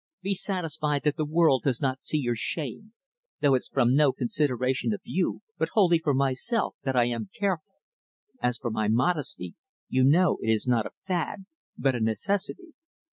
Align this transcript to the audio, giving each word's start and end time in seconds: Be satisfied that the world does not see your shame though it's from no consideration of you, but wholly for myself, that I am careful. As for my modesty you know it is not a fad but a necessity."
Be 0.23 0.33
satisfied 0.33 1.03
that 1.03 1.15
the 1.15 1.27
world 1.27 1.61
does 1.61 1.79
not 1.79 2.01
see 2.01 2.17
your 2.17 2.33
shame 2.35 2.93
though 3.39 3.53
it's 3.53 3.67
from 3.69 3.93
no 3.93 4.11
consideration 4.11 4.91
of 4.93 5.01
you, 5.03 5.43
but 5.59 5.69
wholly 5.73 5.99
for 5.99 6.15
myself, 6.15 6.75
that 6.81 6.95
I 6.95 7.03
am 7.03 7.29
careful. 7.37 7.75
As 8.41 8.57
for 8.57 8.71
my 8.71 8.87
modesty 8.87 9.53
you 9.89 10.03
know 10.03 10.39
it 10.41 10.49
is 10.49 10.67
not 10.67 10.87
a 10.87 10.91
fad 11.05 11.45
but 11.77 11.93
a 11.93 11.99
necessity." 11.99 12.73